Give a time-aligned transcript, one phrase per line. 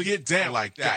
[0.00, 0.89] to get down like that.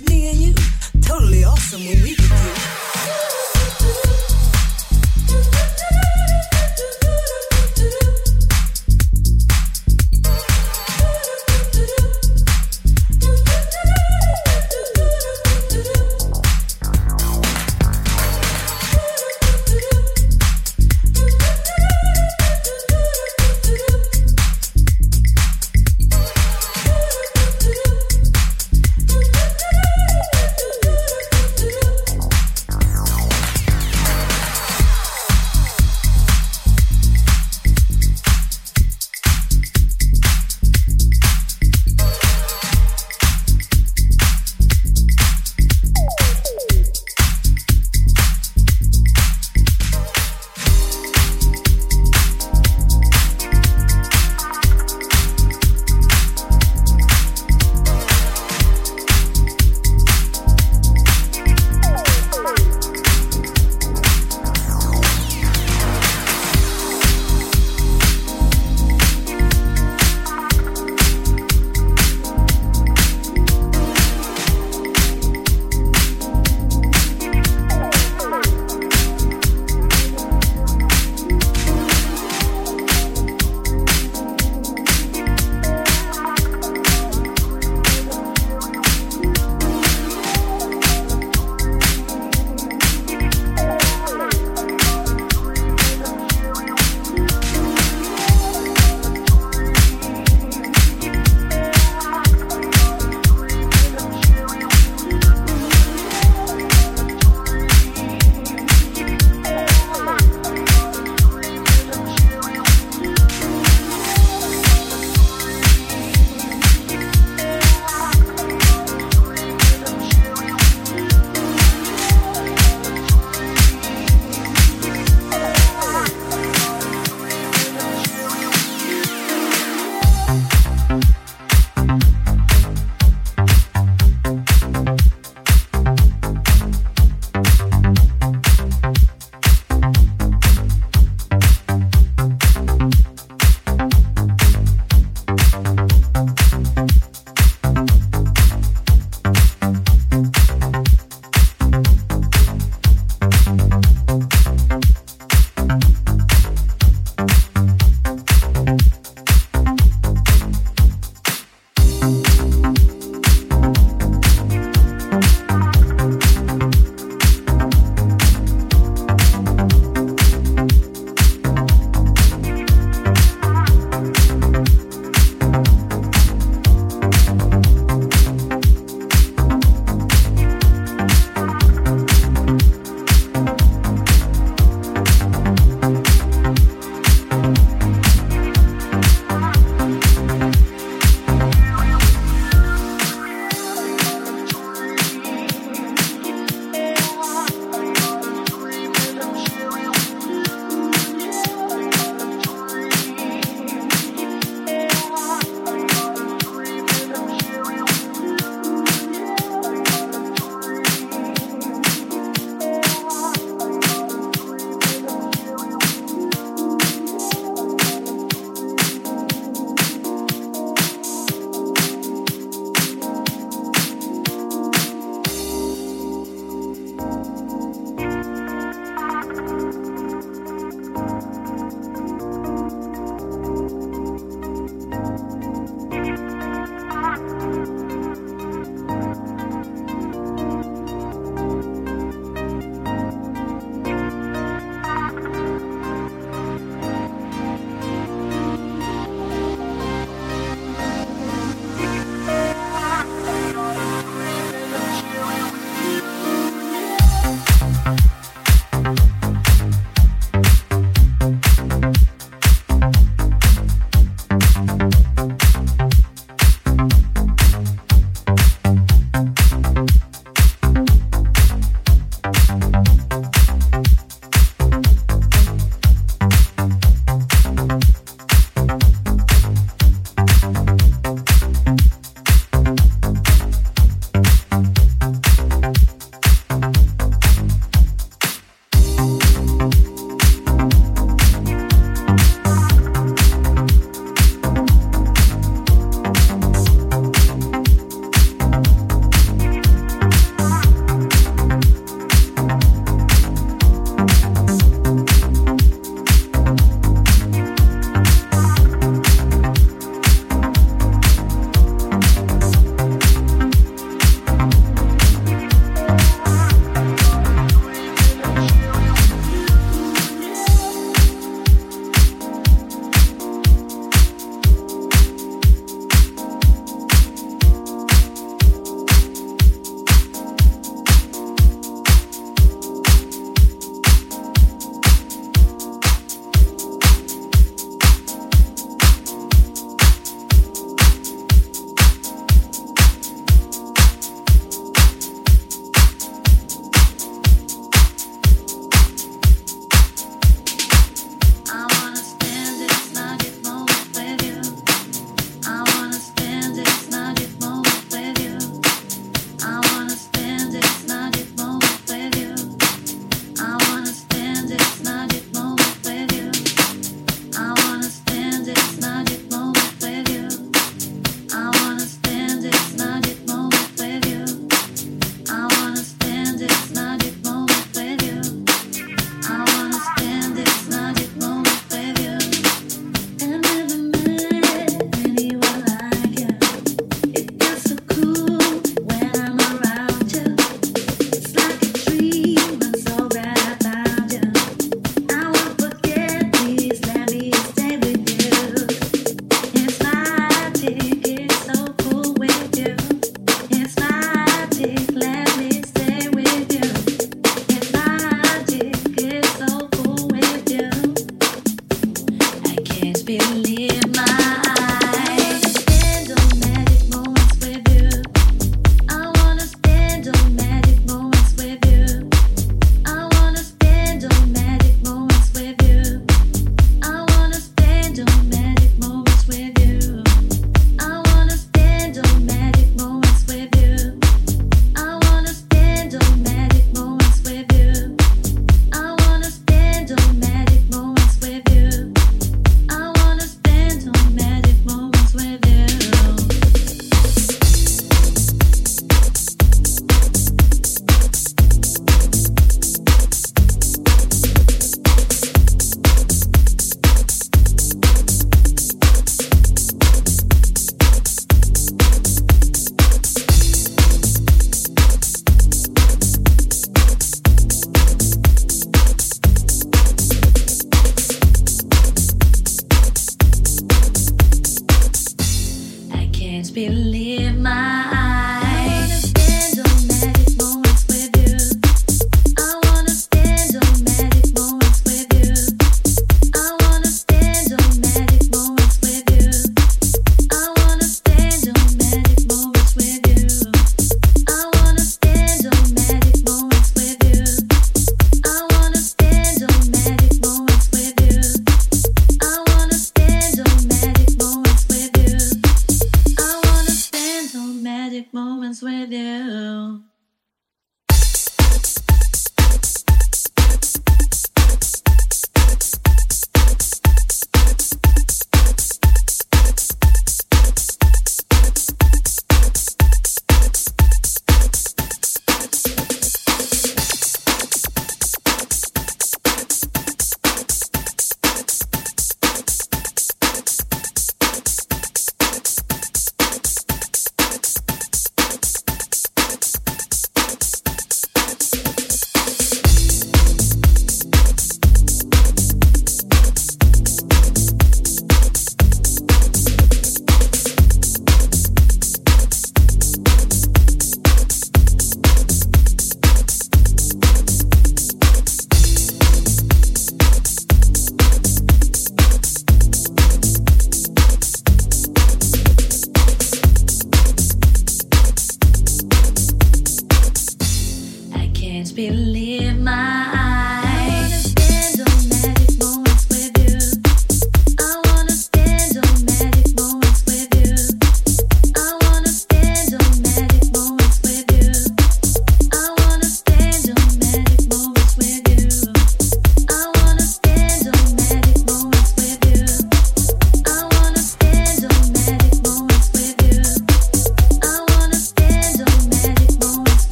[0.00, 0.54] just me and you.
[1.02, 3.39] Totally awesome when we get you.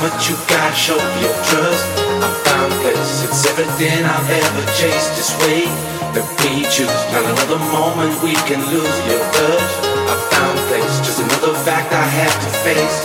[0.00, 1.84] but you gotta show your trust.
[2.22, 5.10] I found places, place, it's everything I've ever chased.
[5.18, 5.66] This way
[6.14, 8.96] The we choose, not another moment we can lose.
[9.10, 9.70] Your touch,
[10.06, 12.98] I found place, just another fact I have to face.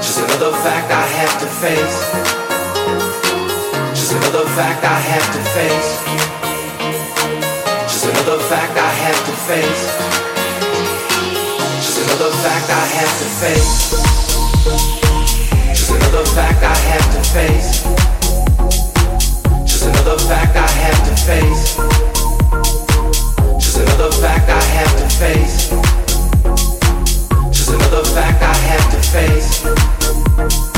[0.00, 1.98] Just another fact I have to face.
[3.92, 5.90] Just another fact I have to face.
[7.92, 9.84] Just another fact I have to face.
[11.84, 14.13] Just another fact I have to face
[16.14, 17.82] another fact I have to face.
[19.66, 21.76] Just another fact I have to face.
[23.58, 25.70] Just another fact I have to face.
[27.50, 30.73] Just another fact I have to face.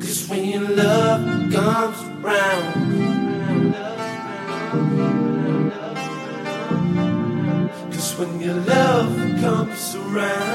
[0.00, 2.72] Cause when love comes around.
[7.92, 10.47] Cause when your love comes around.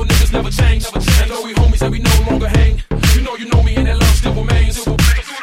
[0.00, 0.86] real niggas never change.
[0.94, 2.82] And though we homies and we no longer hang,
[3.14, 4.84] you know you know me and that love still remains.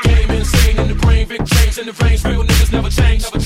[0.04, 2.24] Game insane in the brain, big change in the veins.
[2.26, 3.37] Real niggas never change.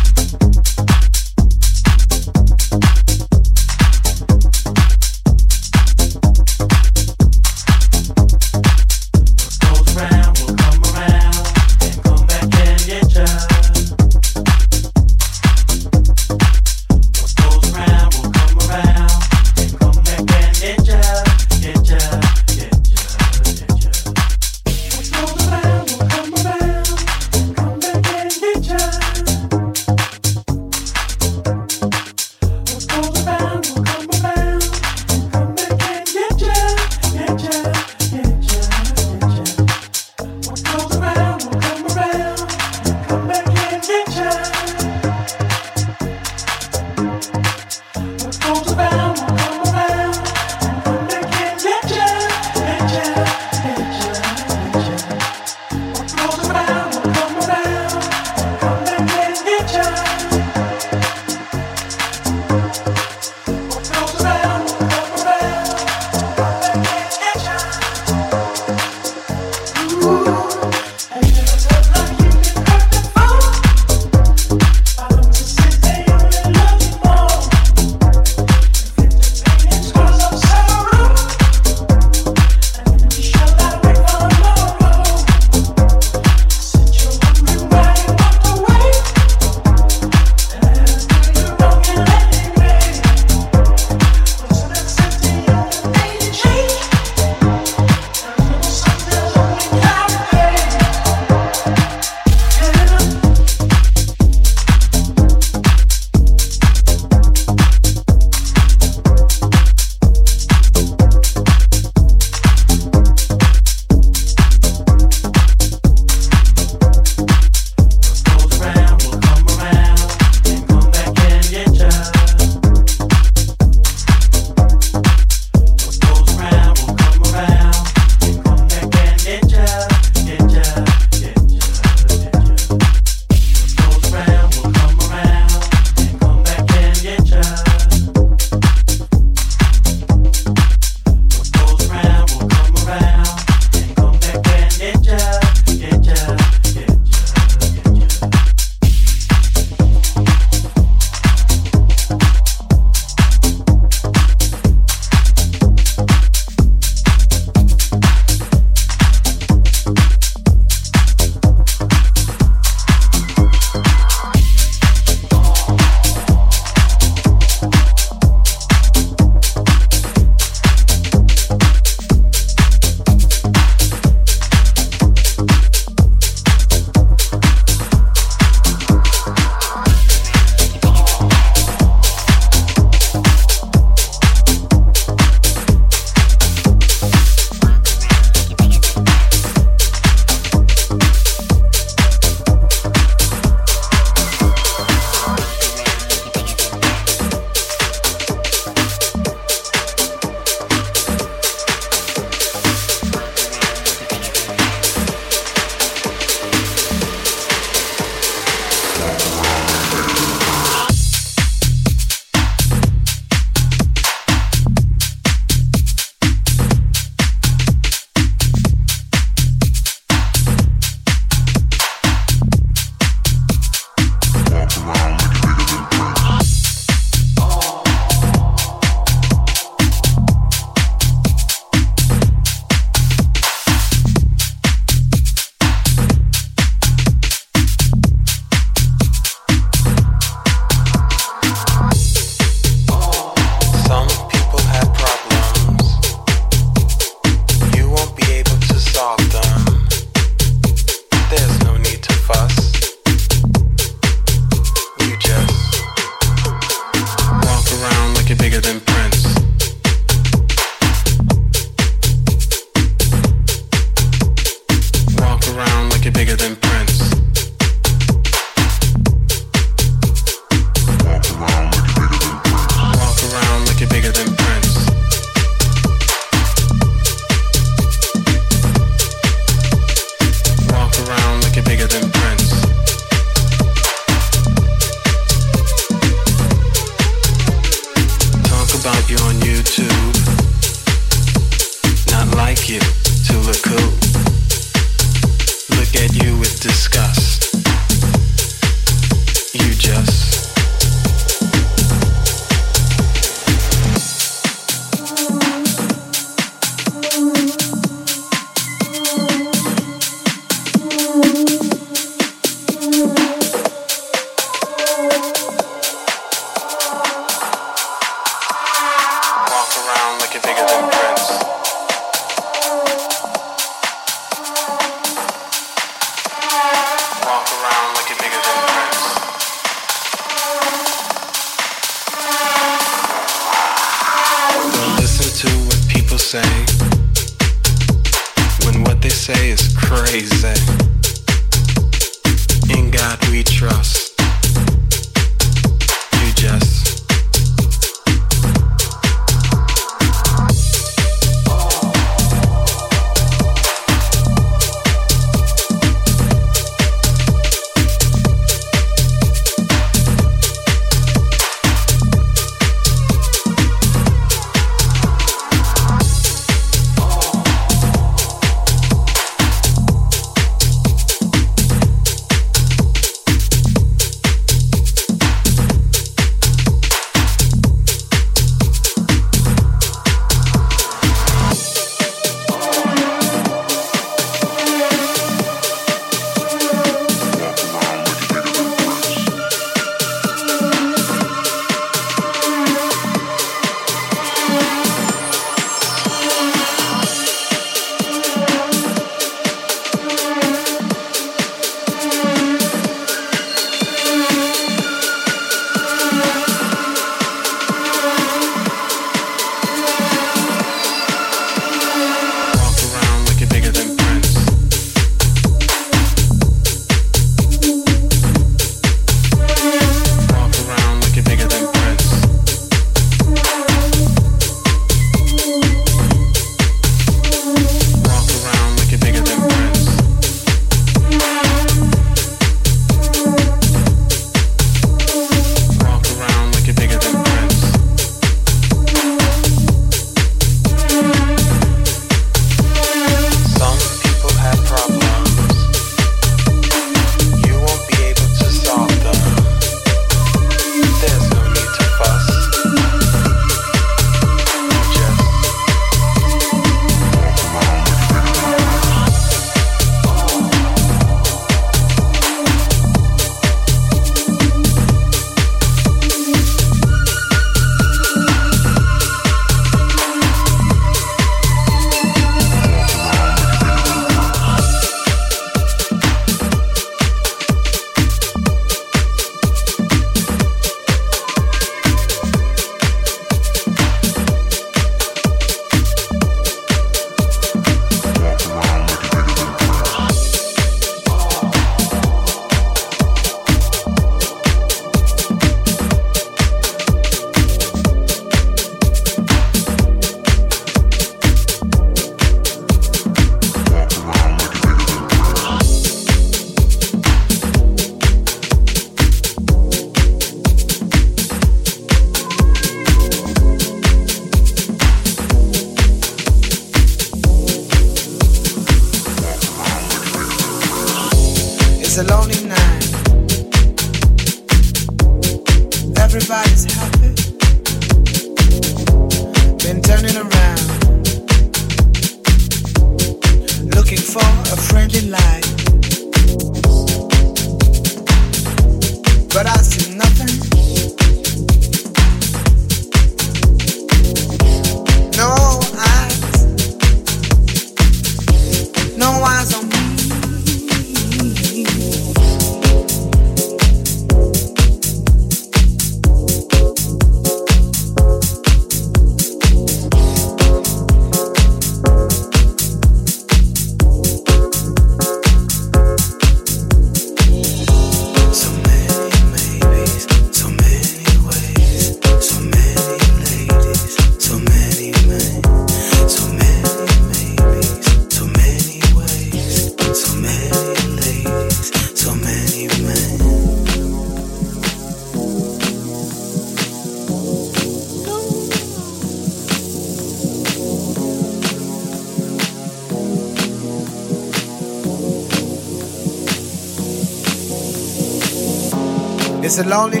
[599.50, 600.00] It's a lonely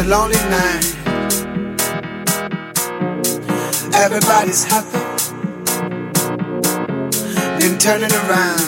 [0.00, 0.86] a lonely night.
[3.94, 4.98] Everybody's happy,
[7.58, 8.64] then turning around,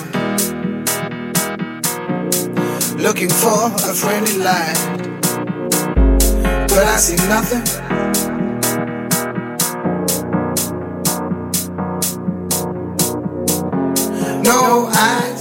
[2.98, 4.76] looking for a friendly light.
[6.68, 7.64] But I see nothing.
[14.42, 15.31] No, I